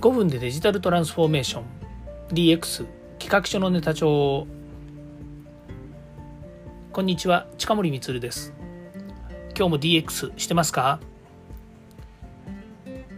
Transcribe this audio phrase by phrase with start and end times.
[0.00, 1.64] 5分でデジタルトランスフォーメーション。
[2.28, 2.86] DX
[3.18, 4.46] 企画書のネタ帳。
[6.92, 8.54] こんにちは近森光です。
[9.56, 11.00] 今日も DX してますか？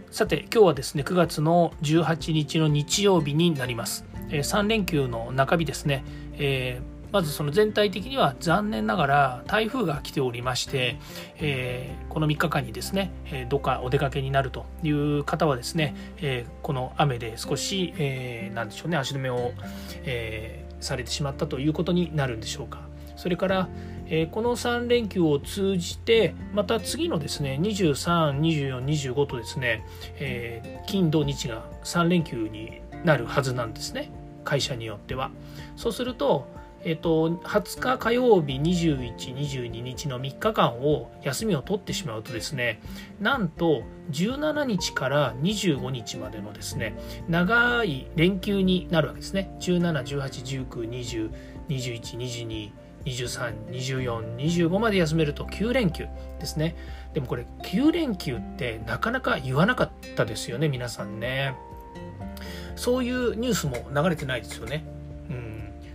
[0.09, 10.97] さて今日はですね9月の18日の日曜日になります、えー、3連休の中日ですね、えーまずその全体的には残念ながら台風が来ておりまして、
[11.37, 19.51] えー、この3日間にですね、えどっかお出かけになるという方はですね、えこの雨で少し、えー、でしょうね足止めを、
[20.05, 22.81] えされてしまったということになるんでしょうか。
[23.15, 23.69] それから、
[24.31, 34.11] この3連休を通じてまた次のですね23、24、25とですね、え金土日が3連休になるはずなんですね
[34.43, 35.31] 会社によっては。
[35.75, 42.81] そうするとえっと、20日火曜日21、22日の3日間を休みを取ってしまうとですね、
[43.19, 46.95] なんと17日から25日までのですね、
[47.29, 49.55] 長い連休になるわけですね。
[49.59, 51.31] 17、18、19、20、
[51.69, 52.71] 21、22、
[53.05, 56.07] 23、24、25まで休めると9連休
[56.39, 56.75] ですね。
[57.13, 61.55] でもこれ9連休ってなかなか言わなかったですよね、皆さんね。
[62.75, 64.83] そういうニュースも流れてないですよね。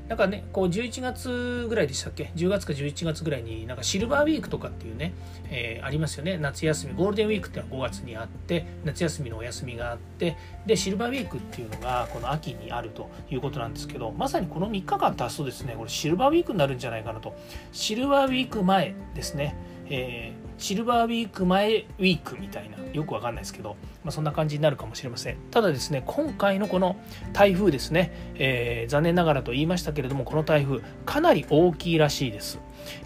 [0.09, 5.13] なんかね、こう11月ぐらいでしたっけ ?10 月か11月ぐらいになんかシルバーウィークとかっていうね、
[5.51, 6.39] えー、ありますよね。
[6.39, 17.35] 夏休み、ゴールデンウィークっていうのは5月にあって、夏休みのお休みがあって、で、シルバーウィークっていうのがこの秋にあるということなんですけど、まさにこの3日間足すとですね、これシルバーウィークになるんじゃないかなと。
[17.73, 19.57] シルバーウィーク前ですね。
[19.91, 25.37] えーシルバーウィーク前ウィークみたいなよくわかんないですけど、まあ、そんな感じになるかもしれません。
[25.51, 26.97] ただですね今回のこの
[27.33, 32.59] 台風ですね、えー、残念ながらと言いましたけれどもこの台風かなり大きいらしいです、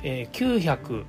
[0.02, 1.04] えー、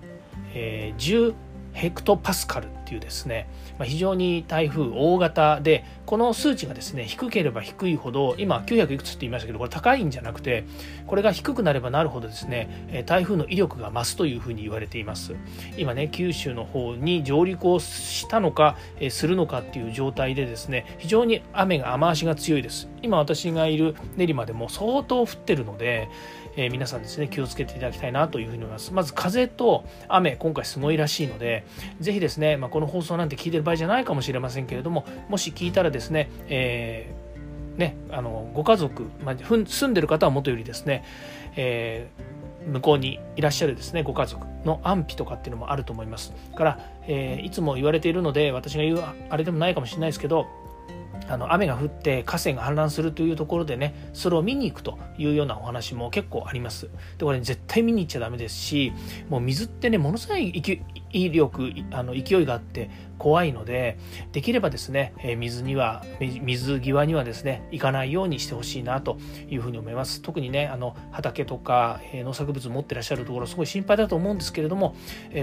[0.53, 1.33] 910
[1.73, 2.67] ヘクトパスカル。
[2.91, 3.47] っていうですね、
[3.79, 10.65] まあ、非常に台風大型でこの数値がですね低ければ低いほど今900いくつって言いましたけどこれ高いんじゃなくて
[11.07, 15.35] これが低くなればなるほどですね台風の威力が増すというふうに言われています。
[15.77, 18.75] 今ね九州の方に上陸をしたのか
[19.09, 22.89] するのかっていう状態でですね非常に雨が雨足が強いです。
[23.01, 26.09] 今私がいる練馬でも相当降ってるので
[26.55, 28.93] えー、皆さんですね気をつけていただきたいなというふうに思います。
[28.93, 31.65] まず風と雨今回すごいらしいので
[31.99, 41.03] ぜひですね、まあ、この放送なんて聞いてる場合じゃないかもしれませんけれどももし聞いたらですね、えー、ね、あのご家族、まあ、住んでる方はもとよりですね、
[41.55, 46.33] えー、向こうにいらっしゃるですねご家族の安否とかっていうのもあると思います。
[46.55, 50.47] から、えー、いつも言われているので私が言うあれでもないかもしれないですけど
[51.27, 56.89] あの雨が降って河川が氾濫するというところでねそれを見に行くというようなお話も結構あります。
[57.17, 58.91] でこれ、絶対見に行っちゃダメですし
[59.29, 60.49] もう水ってねものすごい
[61.13, 63.99] 威力あの勢いがあって怖いので
[64.31, 69.17] できればですね、水には水際にはですね行かないようにしてほしいなと
[69.47, 70.21] いうふうに思います。
[70.21, 74.95] 特にねあの畑とか、農作物持ってらっしゃるところすごい心配だと思うんですけれども、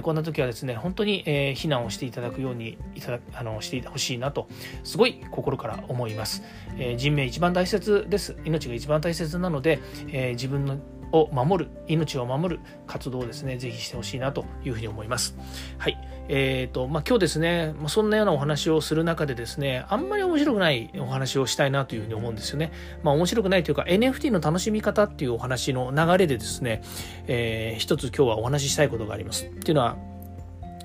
[0.03, 4.49] こんな時はですね本当に、避難をしていただくようにいただあのしてほしいなと
[4.83, 6.43] すごい心から思います、
[6.79, 8.37] え人命一番大切です。
[8.45, 9.81] 命が一番大切なので、
[10.13, 10.79] え自分の
[11.13, 15.37] を守る命を守る活動をですねぜひしてほしいなというふうに思います。
[15.79, 15.99] はい。
[16.31, 22.71] えーとまあ、今日ですねまそんなようなお話をする中でですねあんまり面白くないお話をしたいなというふうに思うんですよね。
[23.03, 26.83] まあ面白くないというか NFT の楽しみ方っていうお話の流れでですね、
[27.27, 29.47] えー、一つ今日はお話ししたいことがあります。
[29.47, 29.97] っていうのは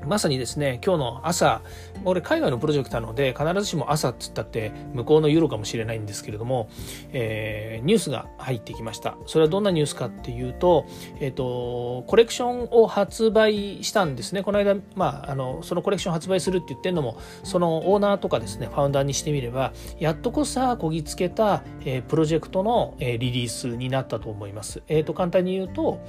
[0.07, 1.61] まさにですね、今日の朝、
[2.05, 6.69] 俺海外のプロジェクトなので、必ずしも朝っつったって向こうのユーロかもしれないんですけれども、
[7.11, 9.17] えー、ニュースが入ってきました。
[9.25, 10.85] それはどんなニュースかっていうと、
[11.19, 14.43] えっ、ー、と、コレクションを発売したんですね。
[14.43, 24.83] この間、まあ、あの、そのコレクション発売するって言ってるのも、そのオーナーとかですね、ファウンダーにしてみれば、やっとこさ、こぎつけた、えー、プロジェクトの、えー、リリースになったと思います。
[24.87, 25.99] えっ、ー、と、簡単に言うと、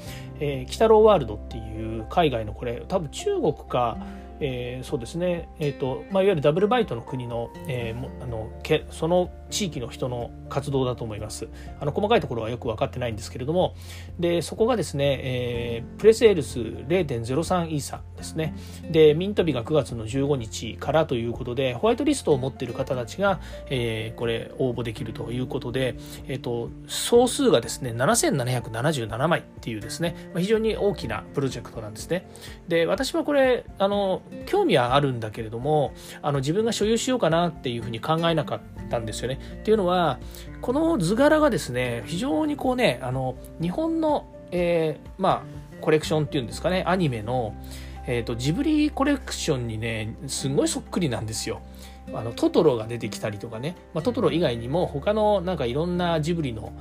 [0.40, 3.83] えー、鬼太郎ワールドっていう海外のこれ、多分中国か、
[4.40, 11.48] えー、そうですね、えーとまあ、いわゆるダブルバイトの国の,、えー、あのけその地域の人の活動だと思います。
[11.80, 13.76] あの細かいところはよく分かってないんですけれども、
[14.18, 18.56] でそこがですね、えー、プレセールス0.03イーサですね。
[18.90, 23.40] で、ミント日が9月の15日からということで、ホワイトリストを持っている方たちが、
[23.70, 25.94] えー、これ応募できるということで、
[26.26, 32.28] え、ー、と、総数がですね、7777枚っていうですね、まあ非常に大きなプロジェクトなんですね。
[32.66, 35.92] で、私はこれ、あの、興味はあるんだけれども、
[36.22, 39.38] あの、自分が所有しようかなっていうふうに考えなかったんですよね。
[39.52, 40.18] っていうのは
[40.60, 45.42] この図柄がですね非常にこうねあの日本の、えー、まあ
[45.80, 47.54] コレクションっていうんですかねアニメの、
[48.06, 51.60] えーと、ジブリコレクションにねすごいそっくりなんですよ。
[52.12, 56.72] あのトトロが出てきたりとかね、まあ、トトロ以外にも他のなんかいろんなジブリの、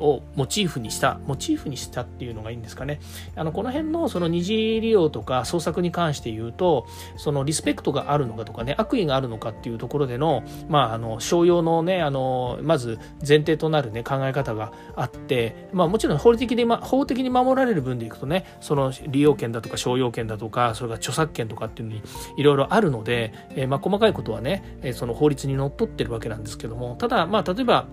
[0.00, 3.00] をモチーフにしたモチーフにしたっていうのがいいんですかね。
[3.36, 6.86] あのこの辺のその二次利用とか創作に関して言うと
[7.16, 22.02] そのリスペクトがあるのかとかね悪意があるのかっていうところでの,、まあ、あの商用のねあのまず前提となる、ね、考え方があって、まあ、もちろん法的に、ま、法的に守られる分でいくとねその利用権だとか商用権だとかそれから著作権とかっていうのに
[22.36, 27.86] いろいろあるので、えー、まあ、細かいことはねその法律にのっとってるわけなんですけどもただまあ例えば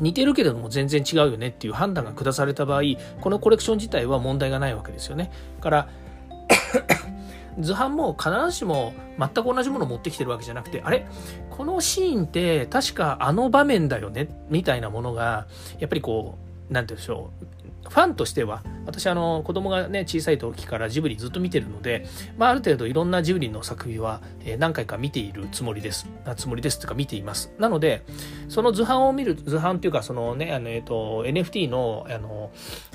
[0.00, 2.82] 似てるけれども全然違うよねっていう判断が下された場合
[3.20, 5.30] このコレクション自体は問題がないわけですよね。
[5.60, 5.88] から
[7.60, 11.06] 図版も必ずしも全く同じものを持ってきてるわけじゃなくてあれ？
[11.50, 14.28] このシーンって確かあの場面だよね？
[14.48, 15.46] みたいなものが
[15.78, 16.38] やっぱりこ
[16.70, 17.46] う何て言うんでしょう？
[17.92, 22.06] ファンとしては私あの子供がね小さい時からジブリずっと見てるので、
[22.38, 26.08] まあ、ある程度いろんなジブリの作品はえ何回か見ているつもりです。
[26.24, 27.52] なつもりですというか見ています。
[27.58, 28.02] なので
[28.48, 32.50] その図版を見る図版というかそのねあの、えっと、NFT のあの、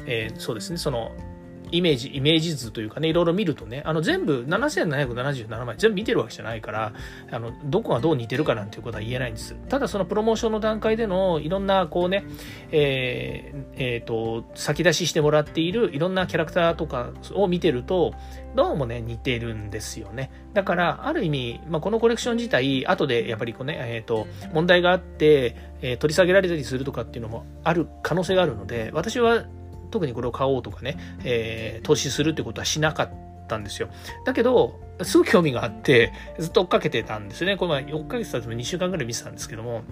[0.08, 1.12] えー、そうですねその
[1.72, 6.94] イメージ、イメージ図というかね、いろいろ見るとね、あの全部7777枚全部見てるわけじゃないから、
[7.32, 9.56] あの、どこがどう似てるかなんていうことは言えないんです。
[9.70, 12.26] ただそのプロモーションの段階でのいろんなこうね、
[12.72, 18.14] えー、えー、と、先出ししてもらっているいろんなキャラクターとかを見てると、
[18.56, 20.32] どうもね、似てるんですよね。
[20.54, 29.46] だから、ある意味、まあ、このコレクション自体、後でやっぱりこうね、えっ、ー、と、問題があって、えー、取り下げられたりするとかっていうのもある可能性があるので、私は
[29.92, 33.12] 特にこれを買おうとかね、えー、投資するってことはしなかっ
[33.48, 33.90] たんですよ。
[34.26, 37.58] だけど、すごく興味があって、ずっと追っかけてたんですよね。
[37.58, 39.84] この前4ヶ月経っても2週間ぐらい見てたんですけども、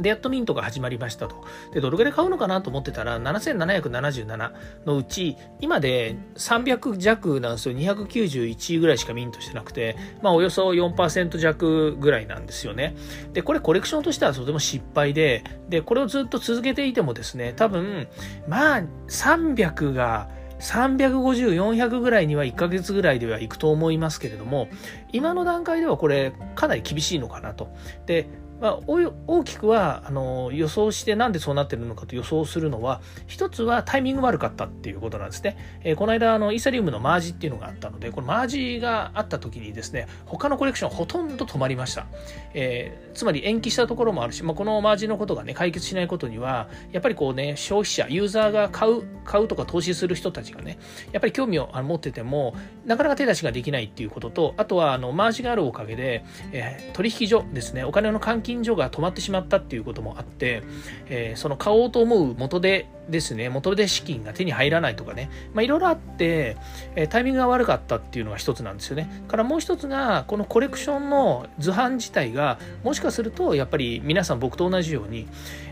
[0.00, 1.44] で、やっとミントが始まりましたと。
[1.72, 4.52] で、どれぐらい買うのかなと思ってたら、7777
[4.86, 7.76] のうち、今で300弱なんですよ。
[7.76, 12.96] 291ぐらいしかミントしてなくて、まあ、およそ4%弱ぐらいなんですよね。
[13.32, 18.08] で、これコレクションとしてはとても失敗で、で、これをずっと続けていてもですね、多分、
[18.46, 20.28] まあ、300が、
[20.60, 24.68] 350、400ぐらいには1ヶ月ぐらいではいくと思いますけれども、
[25.12, 27.68] 今の段階ではこれかなり厳しいのかなと。
[28.06, 28.28] で、
[28.60, 42.06] まあ、大きくはあの予想してなんでそうなってるのかと予想するのは一つはタイミング悪かったっていうことなんですね、えー、この間あのイーサリウムのマージっていうのがあったのでこのマージがあった時にですね他のコレクションほとんど止まりました、
[42.54, 50.78] えー、つまり延期したところもあるし、まあ、このマージのことがね解決しないことにはやっぱりこうね消費者ユーザーが買う買うとか投資する人たちがね
[51.12, 52.54] やっぱり興味を持ってても
[52.86, 60.62] なかなか手出しができないっていうこととあとはあのマージがあるおかげで、えー、取引所ですねお金の換金所が止まってしまったっていうこともあって、
[61.10, 66.56] えー、その買おうと思う元でですね、元で資金が手に入らないとかね、まあ、いろいろあって、
[66.96, 69.24] えー、タイミングが悪かったっていうのが一つなんですよね。
[69.28, 75.26] からもう一つが、このコレクションの図版自体が、もしかすると、やっぱり皆さん僕と同じように、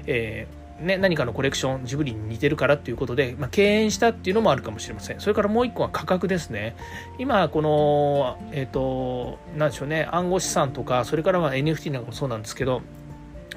[0.07, 5.21] えーね、何かのコレクションジブリに似てるからっていうことで、まあ、敬遠したっていうのもあるかもしれません。
[5.21, 6.77] それからもう一個は価格ですね。
[7.19, 12.83] 今このえっ、ー、と何でしょうね暗号資産とかそれからは NFT なんかもそうなんですけど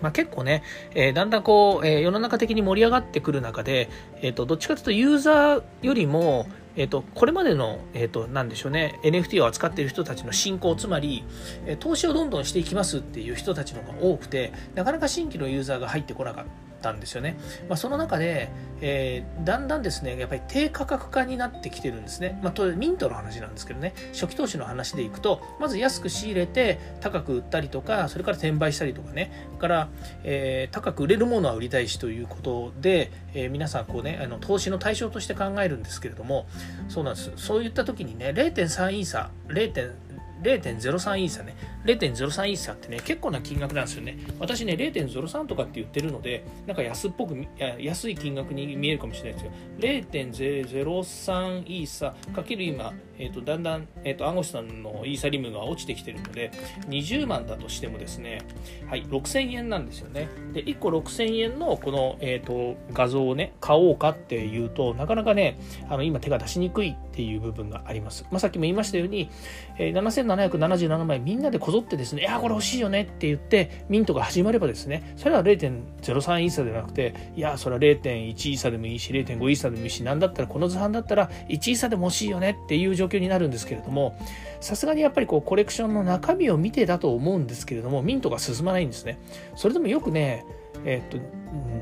[0.01, 0.63] まあ、結構ね、
[0.95, 3.89] えー、だんだんこう、えー、世の中的に盛り上がってくる中で、
[4.21, 11.25] えーと、どっちかというとユーザーよりも、えーと、これまでの、えーと、なんでしょうね NFT を扱っている人たちの信仰つまり、
[11.65, 16.68] え投資をどんどんしていきますっていう人たちの方が多くてなかなか新規のユーザーが入ってこなかった。
[16.81, 17.37] たんですよね。
[17.67, 18.49] まあ、その中で、
[18.81, 22.39] えー、だんだんですね、やっぱり低価格化になってきてるんですね。
[22.41, 29.89] まあ、ミントの話なんですけどね、初期投資の話でいくと、まず安く仕入れて高く売ったりとか、それから転売したりとかね、から、
[30.23, 36.47] えー、高く売れるものは売りたいしということで、えー、皆さんこうね、あの投資の対象として考えるんですけれども、
[36.87, 37.31] そうなんです。
[37.35, 40.09] そういった時にね、0.3イーサ、0.3
[40.41, 41.55] 0.03イーサね、
[41.85, 44.17] 0.03イーサってね、結構な金額なんですよね。
[44.39, 47.35] 私ね、0.03とかって言ってるので、なんか安っぽく、
[47.79, 49.51] 安い金額に見えるかもしれないですよ。
[49.79, 56.51] 0.003イーサかける今、えーと、だんだん、えーと、暗号資産のイーサリムが落ちてきてるので、
[56.87, 58.41] 20万だとしてもですね、
[58.87, 60.29] はい、6000円なんですよね。
[60.53, 65.59] で、1個6000円のこの、えーと、画像をね、買おうかっていうと、なかなかね、
[65.89, 68.25] あの今手が出しにくいっていう部分があります。
[68.31, 69.29] まあ、さっきも言いましたように、
[69.77, 84.17] えー、7777枚みんなでぞってですね、いや、これ欲しいよねって言って、ミントが始まればですね、それは0.03イーサではなくて、いや、それは0.1イーサでもいいし、0.5イーサでもいいし、なんだったらこの図版だったら1イーサでも欲しいよねっていう状況になるんですけれども
[84.59, 89.19] さすがにやっぱりこうコレクションの中身を見てだと思うんですけれどもミントが進まないんですね。
[89.55, 90.45] それでもよくね
[90.85, 91.17] え、っと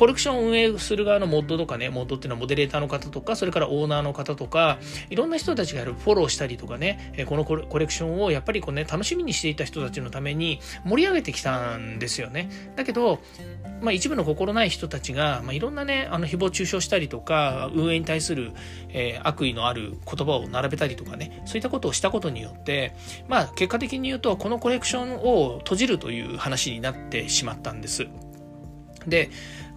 [0.00, 4.78] コレクションを運営する側のモッドとかね、モッドっていうのはモデレーターの方とか、それからオーナーの方とか、
[5.10, 12.48] いろんな人たちがフォローしたりとかね、このコレクションをやっぱりこうね、楽しみにしていた人たちのために盛り上げてきたんですよね。
[12.76, 13.20] だけど、
[13.82, 18.52] まあ、一部の心ない人たちが、まあ、いろんなね、あの誹謗中傷したりとか、運営に対する、
[18.88, 22.94] えー、悪意のある言葉を並べたりとかね、そういったことをしたことによって、
[23.28, 28.06] まあ、結果的に言うと、このコレクションを閉じるという話になってしまったんです。
[29.06, 29.30] で、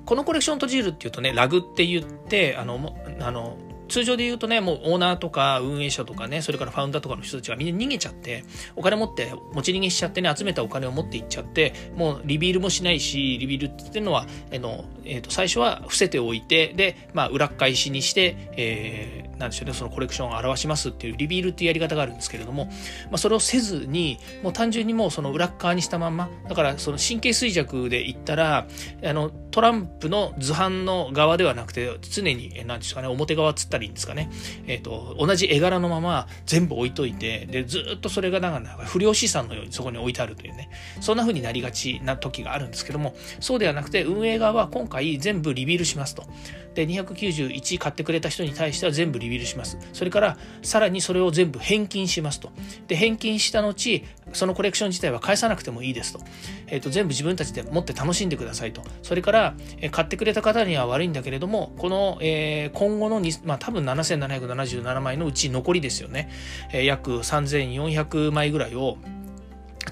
[0.06, 3.58] このコレクション閉じるっていうとね、ラグって言って、あの、あの、
[3.94, 8.44] 通常で言うとね、もうオーナーとか運営者とかね、それからファウンダーとかの人たちがみんな逃げちゃって、
[8.76, 22.72] お金持って、持ち逃げしちゃってね、集めたお金を持っていっちゃって、もうリビールもしないし、リビールって言ってるのは、あの、えっ、ー、と、最初は伏せておいて、で、まあ、裏返しにして、えー、なんでしょうね、そのコレクションを表しますっていうリビールっていうやり方があるんですけれども、ま
[23.14, 28.68] あ、それをせずに、もう単純にもうその裏側にしたまんま、だからその神経衰弱で言ったら、
[29.04, 34.32] あの、トランプの図版の側ではなくて、常に、なんですかね、表側つったらいいんですかね、
[34.66, 46.24] えっ、ー、と、同じ絵柄のまま全部置いといて、で、ずっとそれがなんか不良資産のようにそこに置いてあるというね、そんな風になりがちな時があるんですけども、そうではなくて、運営側は今回全部リビールしますと。
[46.74, 49.78] で、291買ってくれた人に対しては全部リビールします。
[49.94, 52.52] それから、さらにそれを全部返金しますと。
[52.88, 56.20] で、返金した後、そのコレクション自体は返さなくてもいいですと。
[56.74, 58.82] え、ー、と、全部自分たちで持って楽しんでくださいと。
[59.04, 66.32] それから、え買ってくれた方には悪いんだけれども、この、え、今後のまあ、多分7777枚のうち残りですよね。
[66.74, 68.98] え、約3400枚ぐらいを、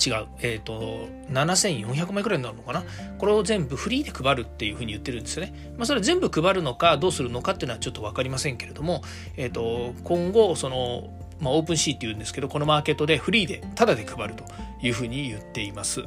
[0.04, 2.84] 違う、えっ、ー、と、7400枚くらいになるのかな
[3.20, 5.54] これを全部フリーで配るっていうふうに言ってるんですよね。
[5.78, 9.04] まあ、それ全部配るのかどうするのかっていうのはちょっと分かりませんけれども、
[9.38, 11.12] えっ、ー、と、今後、その、
[11.42, 14.44] まあ、オープンシーっていうんですけど、このマーケットでフリーで、タダで配ると
[14.82, 16.06] いうふうに言っています。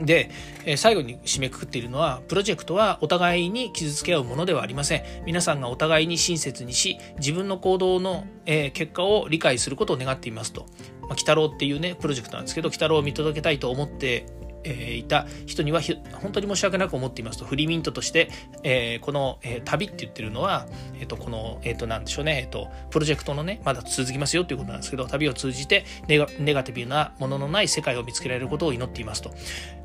[0.00, 0.30] で、
[0.64, 5.02] え最後に締めくくっているのは、プロジェクトはお互いに傷つけ合うものではありません。
[5.24, 10.66] 皆さんがお互いに親切にし、自分の行動の、え結果を理解することを願っていますと。
[11.02, 14.26] まあ、鬼太郎っていうね、プロジェクトなんですけど、鬼太郎を見届けたいと思って
[14.64, 15.80] えー、いた人には
[16.14, 18.30] 本当に申し訳なく思っていますとフリーミントとして、
[18.62, 29.32] えー、この、えー、旅って言ってるのは、えーと、この、えーと、なんでしょうね、えーと、プロジェクトのねまだ続きますよということなんですけど旅を通じてネガネガティブなもののない世界を見つけられることを祈っていますと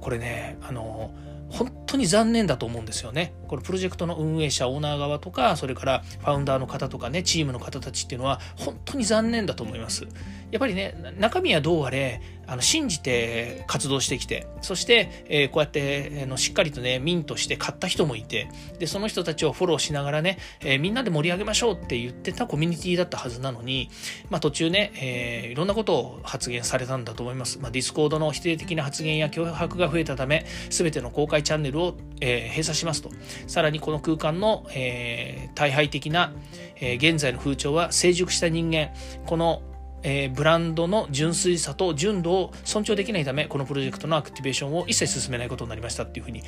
[0.02, 1.12] これねあの
[1.50, 3.34] 本当に残念だと思うんですよね。
[3.48, 10.04] これプロジェクトの運営者、オーナー側とか、それからファウンダーの方とかね、チームの方たちっていうのは本当に残念だと思います。
[10.52, 18.50] やっぱりね、中身はどうあれ、あの信じて活動してきてそして、えー、こうやって、あのしっかりとねミントして買った人もいて
[18.80, 23.90] でその人たちをフォローしながらね、えー、みんなで盛り上げましょうって言ってたコミュニティだったはずなのに、
[24.30, 33.10] まあ、途中ね、えー、いろんなことを発言されたんだと思います、まあ、ディスコードの否定的な発言や脅迫が増えたため全ての公開チャンネルを、え、閉鎖しますと。
[33.48, 36.34] さらにこの空間の、えー、退廃的な、
[36.80, 38.90] え、現在の風潮は成熟した人間
[39.26, 39.62] この
[40.08, 46.44] えー、ブランドの純粋さと純度を尊重できないためこのプロジェクトのアクティベーションを一切進めないことになりましたっていうふうに、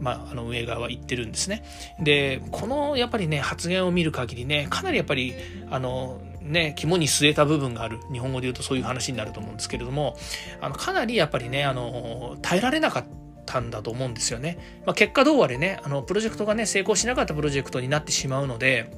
[0.00, 1.62] まあ、あの運営側は言ってるんですね
[2.00, 5.34] でこのやっぱりね発言を見る限りねかなりやっぱり
[5.70, 10.16] あのね、肝に据えた部分がある日本語で言うとそういう話になると思うんですけれども
[10.60, 13.04] あのかなりやっぱりねあの耐えられなかっ
[13.46, 14.82] たんだと思うんですよね。
[14.84, 18.90] まあ、結果どうあれね、あの、プロジェクトがね、成功しなかったプロジェクトになってしまうので、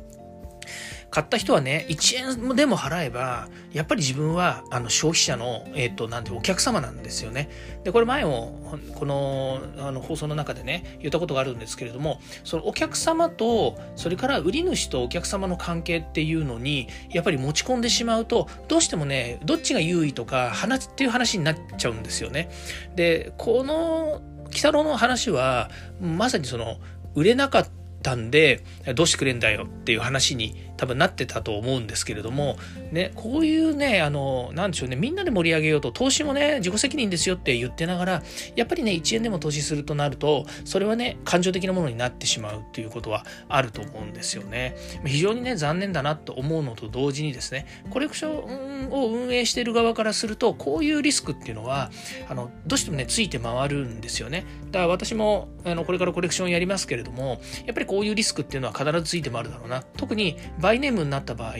[1.14, 7.50] 買った人はね、1円でも払えば、やっぱり自分はあの消費者の、えっ、ー、と、なんでお客様なんですよね。
[7.85, 22.50] で、これ前も、このあの放送の中でね、言ったことがあるんですけれども、そのお客様と、それから売り主とお客様の関係っていうのに、やっぱり持ち込んでしまうと、どうしてもね、どっちが優位とか、話っていう話になっちゃうんですよね。
[22.97, 26.78] で、この、鬼太郎の話は、まさにその、
[27.14, 28.62] 売れなかったたんで
[28.94, 32.56] どうしてくれんだよっていう話に多分なってたと思うんですけれども、
[32.92, 38.23] ね、こういうねあのなんでしょうねみんなで盛り上げようと投資もね自己責任ですよって言ってながら
[38.56, 44.76] やっぱりね1円でも投資するとなるとそれはね感情的なものになってしまうっていうことはあると思うんですよね。
[45.06, 51.90] 非常にね残念だなと思うのと同時にですねコレクションを運営している側からするとこういうリスクっていうのは
[52.28, 54.44] あのどうしてもねついて回るんですよね。
[54.66, 59.84] だから私もあのこれからコレクションやりますけれどもやっぱりこういうリスクっていうのは必ずついて回るだろうな。
[59.96, 61.54] 特にバイネームになった場合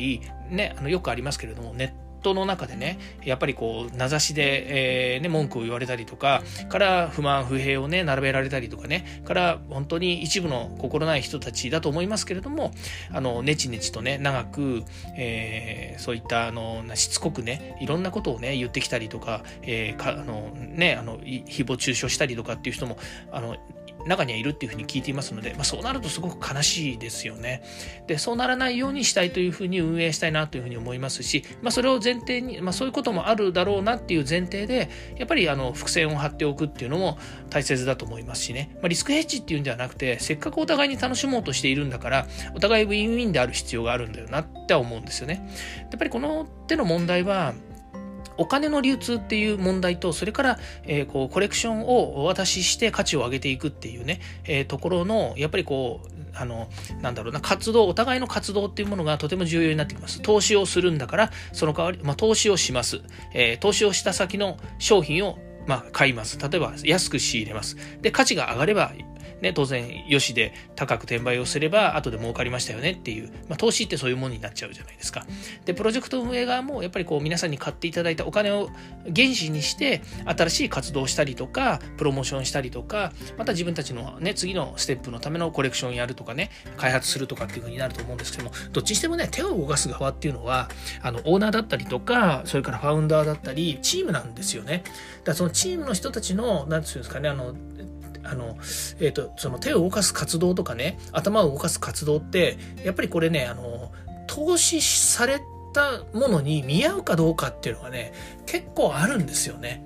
[0.51, 12.73] ねあのよくありますけれどもネットの中でねやっぱりこう名指しで、えー、ね、文句を言われたりとかから不満不平をね並べられたりとかねから本当に一部の心ない人たちだと思いますけれども
[13.13, 14.83] あのネチネチとね長く、
[15.17, 22.99] えー、そういったあのしつこくねいろんなことをね言ってきたりとか,、えー、かあのねあの誹謗中傷したりとかっていう人も
[23.31, 23.57] あの
[24.07, 27.63] 中にはいるっていうふうに聞いていますので、まあ、そうなるとすごく悲しいですよね。
[28.07, 37.19] でそうならないようにしたいというふうに運営したいなというふうに思いますし、まあ、それを前提に、まあ、そういうこともあるだろうなっていう前提でやっぱりあの伏線を張っておくっていうのも
[37.51, 45.47] 大切だと思いますしね、まあ、リスクヘッジっていうんではなくてせっかくお互いに楽しもうとしているんだからお互いウィンウィンである必要があるんだよなって思うんですよね。
[45.91, 47.55] やっぱりこの手の問題は
[48.37, 56.69] お金の流通っていう問題と、それから、えー、こう、コレクションをお渡しして価値を上げていくっていうね、えー、ところの、やっぱりこう、あの、
[57.01, 60.21] なんだろうな、活動、お互いの活動っていうものがとても重要になってきます。
[60.21, 63.03] 投資をするんだから、その代わり、まあ、投資をします。
[63.33, 66.39] えー、投資をした先の商品をまあ、買います。
[66.39, 67.77] 例えば、安く仕入れます。
[68.03, 68.93] で、価値が上がれば
[69.41, 75.27] ね、当然、よしで高く転売をすれば、後で儲かりましたよねっていう、まあ、投資ってそういうものになっちゃうじゃないですか。
[75.65, 78.71] で、プロジェクト運営側も、やっぱりこう、皆さんに買っていただいたお金を
[79.15, 90.69] 原資にして、新しい活動をしたりとか、プロモーションしたりとか、また自分たちのね、次のステップのためのコレクションやるとかね、開発するとかっていう風になると思うんですけども、どっちにしてもね、手を動かす側っていうのは、
[91.03, 94.83] あの、オーナーだったりとか、それからファウンダーだったり、チームなんですよね。
[94.85, 94.93] だか
[95.27, 97.55] らそのチームの人たちの、なんていうんですかね、あの、
[98.25, 98.57] あの、
[99.01, 103.93] えっ、ー、と、その手を動かす活動とかね、頭を動かす活動って、やっぱりこれね、あの、
[104.27, 105.41] 投資され
[105.73, 108.13] たものに見合うかどうかっていうのがね、
[108.47, 109.85] 結構あるんですよね。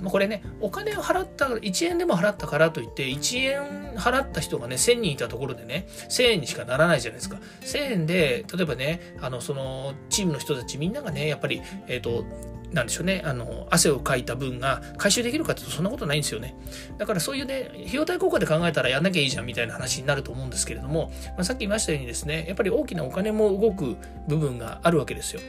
[0.00, 7.38] うん、これね、お金を払った、1円でも払ったからといって、1円払った人がね、1000人いたところでね、1000円にしかならないじゃないですか。
[7.62, 12.24] 1000円で、例えばね、あの、その、チームの人たちみんながね、やっぱり、えっ、ー、と、
[12.72, 16.54] なんでしょうね、あの、汗をかいた分が回収できるかっていうとそんなことないんですよね。
[16.98, 23.96] だからそういうね、費用対効果で考えたらやんなきゃいいじゃんみたいな話になると思うんですけれども、まあ、さっき言いましたようにですね、やっぱり大きなお金も動く
[24.28, 25.40] 部分があるわけですよ。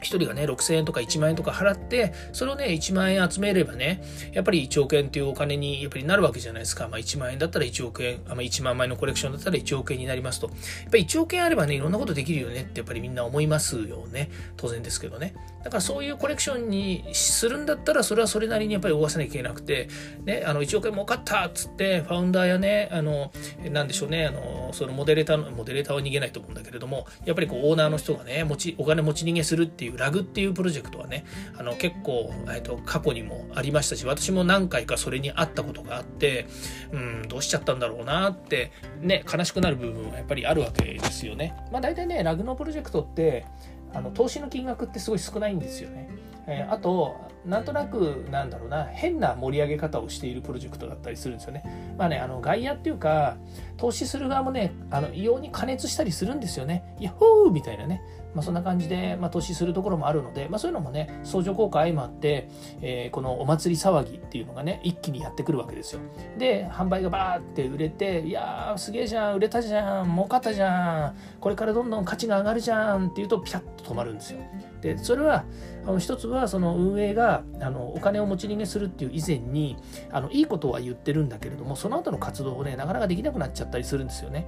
[0.00, 6.88] 1人がね、6000円とか1万円とか払って、それをね、1万円集めればね、やっぱり1億円っていうお金にやっぱりなるわけじゃないですか。
[6.88, 10.46] まあ1万円だったら1億円、まあ、1万枚のコレクションだったら1億円になりますと。
[10.48, 10.52] や
[10.88, 14.30] っぱり1億円あればね、いろんなことできるよねってやっぱりみんな思いますよね。
[14.56, 15.34] 当然ですけどね。
[15.64, 19.88] だからそういうコレクションにするんだったら、それはそれなりにやっぱり動かさなきゃいけなくて、
[20.24, 23.32] ね、あの1億円儲かったっつって、ファウンダーやね、あの、
[23.70, 31.24] なんでしょうね、あの、そのモデレーターの、モデレーターは逃げないと思うんだけれども、やっぱりこうオーナーの人がね、持ち、お金持ち逃げするっていうラグっていうプロジェクトはね
[31.56, 36.46] あの結構、えーと、過去にもありましたし私も何回かそれにあったことがあって
[36.92, 41.54] うんどうしちゃったんだろうなってね悲しくなる部分はやっぱりあるわけですよね。
[41.72, 43.46] まあ、大体ねラグのプロジェクトって
[43.92, 46.08] あの投資の金額ってすごい少ないんですよね。
[46.48, 51.94] えー、あとなんとなくなんだろうな変な盛り上げ方をしているプロジェクトだったりするんですよね。
[51.96, 53.36] まあねあの外野っていうか
[53.76, 56.96] 投資する側もねあの異様に加熱したりするんですよね。
[56.98, 58.02] ヤッホーみたいなね。
[58.34, 62.48] まあ、そんな感じで、まあ、投資するところもあるので、まあ、そういうのもね相乗効果相まって、
[62.82, 66.00] えー、このお祭り騒ぎっていうのがね一気にやってくるわけですよ。
[66.36, 74.40] で販売がバーって売れていやーすげえじゃん売れたじゃん儲かったじゃんこれからどんどん価値が上がるじゃんっていうとピタッと止まるんですよ。
[74.80, 75.44] でそれは
[75.84, 79.76] あの一つはその運営があのお金を持ち逃げするっていう以前に
[80.10, 84.46] あのいいことは言ってるんだけれどもその後の活動をねなかなかできなくなっちゃったりするんですよね。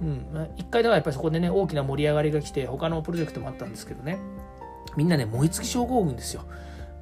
[0.00, 4.18] うん、一回だからやっぱりそこでね大きな盛り上がりが来て他のプロジェクトもあったんですけどね
[4.94, 6.44] みんなね燃え尽き症候群ですよ。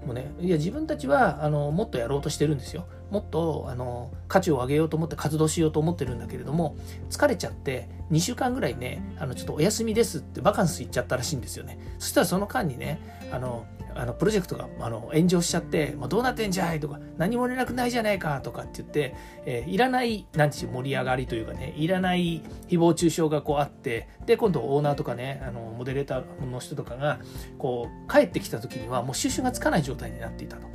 [0.07, 2.87] もうね、いや自分たちはあのもっとやろうとしてるんですよ。
[3.15, 6.77] もっとあの価値を上げようと思って活動しようと思ってるんだけれども
[7.11, 11.79] 疲れちゃって2週間ぐらいねあのちょっとお休みですってバカンス行っちゃったらしいんですよね。
[12.01, 12.99] そしたらその間にね
[13.31, 19.15] あのあのプロジェクトがあの炎上しちゃって「もうどうなってんじゃい」とか「何も連絡ないじゃないか」とかって言って、
[19.47, 27.21] えー、いらないなんていう盛り上がりというかねいらない誹謗中傷がこうあってで今度オーナーとかねあのモデレーターの人とかが
[27.59, 30.67] こう帰ってきた時にはもう収集がつかない状態になっていたと。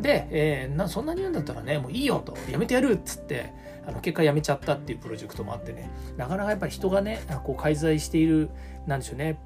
[0.00, 2.36] で、えー、なそんなに言うんだったらねもういいよと。
[2.50, 3.52] やめてやるっつって
[3.86, 5.90] あの結果やめちゃったっていうプロジェクトもあってね。
[6.16, 8.50] なかなかやっぱり人がねこう介在している
[8.86, 9.38] なんでしょうね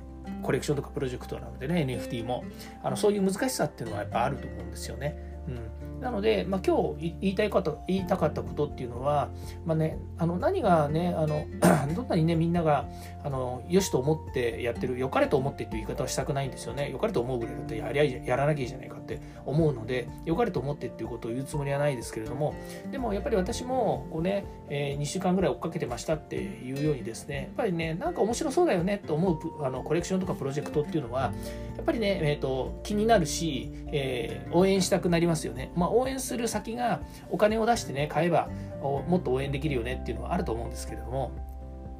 [0.42, 2.44] コレクションとかプロジェクトなのでね NFT も
[2.82, 5.42] あのそういう難しさっていうのはやっぱあると思うんですよね。
[5.48, 9.28] うん、なので、まあ、今日言いたいこと言いたかったことっていうのは、
[9.64, 11.46] まあね、あの何がねあの
[11.94, 12.88] どんなにねみんなが
[13.24, 22.54] あのよしと思ってやってるよかれと思ってっていう言い方はしたくないんですよねよかれと思うぐらいだってやりゃやらなきゃいいじゃないかって思うのでよかれと思ってっていうことを言うつもりはないですけれども
[22.90, 31.32] でもやっぱり私もこうね、えー、2週間ぐらい追っかけてましたっていうようにですねやっぱりねなんか面白そうだよねと思うあのコレクションとかプロジェクトっていうのは
[31.78, 35.70] やっぱりね、えーと、気になるし、えー、応援したくなりますよね。
[35.76, 38.48] まあ、応援する先がお金を出してね買えば
[38.80, 41.32] もっと応援できるよねっていうのはあると思うんですけれども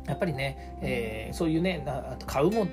[0.08, 1.84] やっぱりね、えー、そういうね
[2.26, 2.66] 買うも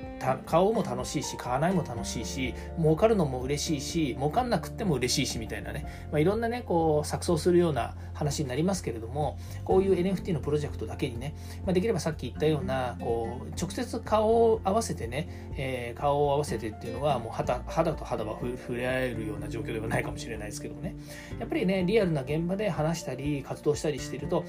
[0.46, 20.96] 買うも楽しいし買わないも楽しいし儲かるのも嬉しいし儲かんなくっても嬉しいしみたいなね、まあ、いろんなねこう錯綜するような話になりますけれどもこういう NFT のプロジェクトだけにね、まあ、できればさっき言ったようなこう直接顔を合わせてね、えー、顔を合わせてっていうのはもう肌肌と肌は触れ合えるような状況ではないかもしれないですけどもね。
[21.40, 24.46] やっぱりねリアルな現場で話したり活動したりしていると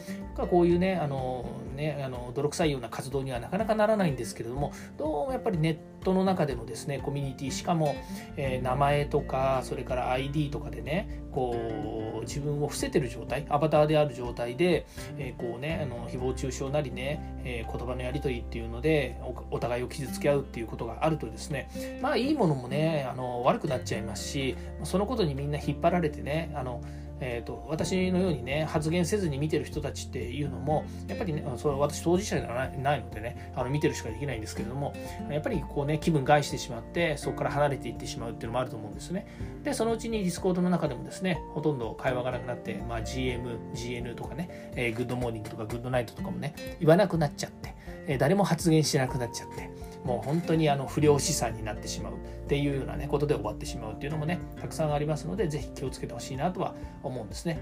[0.51, 7.97] こういうねあのねあの泥臭いような活動にはなかなかならないんですけれどもどうもやっぱりネットの中でのですねコミュニティしかも、
[8.37, 14.87] えー、名前とかそれから ID とかでねこう自分を伏せてる状態アバターである状態で、
[15.19, 26.81] えー、こうねあの誹謗中傷なりね、えー、言葉のやり取りっていうのでお互いを傷つけ合うっていうことがあるとですねまあいいものもねあの悪くなっちゃいますしそのことにみんな引っ張られてねあの
[27.21, 34.95] えーと、私のようにね発言せずに見てる人たちっていうのもやっぱりねそれ私当事者ではないのでねあの見てるしかできないんですけれども
[35.31, 39.27] やっぱりこうね気分害してしまってそこから離れていってしまうっていうのもあると思うんですね。
[39.65, 47.75] でそのうちにディスコードの中でもですねほとんど会話がなくなって、まあ、GM、GN とかね、えー、グッドモーニングとかグッドナイトとかもね言わなくなっちゃって、
[48.07, 49.71] えー、誰も発言しなくなっちゃって
[50.07, 52.17] もう本当にあの不良資産になってしまうっ
[52.49, 57.61] ていうようなねことで終わってしまうっていうのもねたくさんありますので是非気をつけてほしいなとは思うんですね。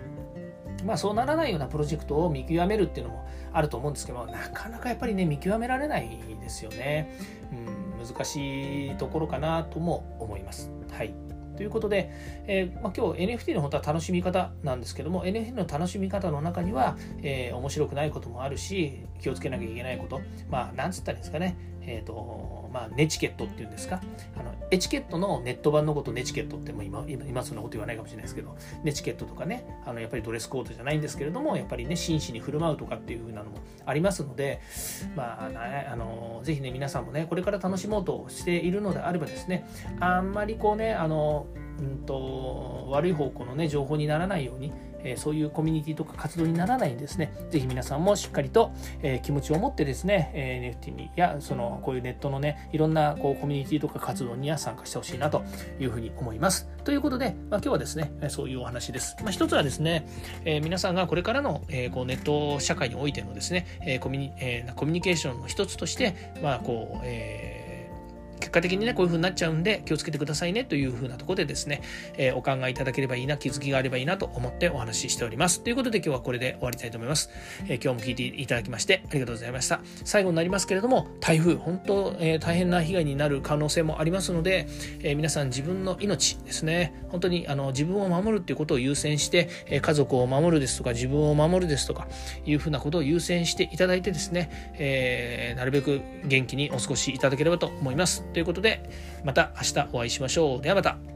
[0.85, 7.19] まあそうならないようなプロジェクトを見極めるっていうのもあると思うんですけどなかなかやっぱりね見極められないですよね。
[7.53, 10.71] うん、難しいところかなとも思います。
[10.91, 11.15] はい。
[11.57, 12.11] ということで、
[12.47, 24.01] えー、まあ、今日 NFT の本当は楽しみ方なんですけども NFT の楽しみ方の中には、えー、面白くないこともあるし気をつけなきゃいけないことまあなんつったらいいんですかねえーとまあ、ネチケットっていうんですか？
[24.39, 34.61] あのエチケットのネット版のことネチケットっても今今今そんなこと言わないかもしれないですけどネチケットとかねあのやっぱりドレスコードじゃないんですけれどもやっぱりね真摯に振る舞うとかっていう風なのもありますので
[35.15, 39.67] まあ、ね、あのぜひね皆さんもねこれから楽しもうとしているのであればですね
[40.01, 41.47] あんまりこうねあの
[41.79, 44.73] うんと悪い方向のね情報にならないように
[45.05, 55.45] えそういうコミュニティとか活動にならないんですね、ぜひ皆さんもしっかりと、え気持ちを持ってですね、え NFT にやそのこういうネットのね、いろんなこうコミュニティとか活動には参加してほしいなと
[55.79, 56.69] いうふうに思います。
[56.85, 59.17] ということで、まあ、今日はですね、そういうお話です。
[59.23, 60.07] まあ、一つはですね、
[60.45, 67.54] え皆さんがこれからの、えこうネット社会においてのですね、えコミュニえコミュニケーションの一つとして、まあこう、えー
[68.45, 71.81] 結果的にね、こういう風になっちゃうんで気をつけてくださいねという風なとこでですね、
[72.19, 75.63] えー、お考えいただければいいな、気づきがあればいいなと思ってお話ししております。
[75.63, 77.31] ということで今日はこれで終わりたいと思います。
[77.69, 79.81] えー、今日も聞いていただきましてありがとうございました。
[80.05, 84.67] 最後になりますけれども、台風、本当、えー、大変な被害になる可能性もありますので、
[85.03, 92.09] え皆さん自分の命ですね、本当にあの自分を守るっていうことを優先して、え家族を守るですとか、自分を守るですとか、
[92.45, 98.25] いうふうなことを優先していただいてですね、えなるべく元気にお過ごしいただければと思います。
[98.35, 98.83] ということで、
[99.25, 100.63] また明日お会いしましょう。
[100.63, 101.14] ではまた。